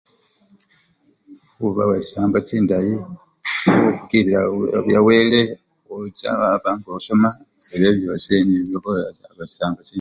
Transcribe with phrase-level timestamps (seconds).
[1.55, 2.93] Khuba wechisambo chindayi
[3.67, 4.39] khufukilila
[4.87, 5.41] bya wele,
[5.83, 7.29] khucha waba ngosoma,
[7.73, 8.33] ebyo byosi
[8.69, 9.89] bikhurerera chisambo chindayi.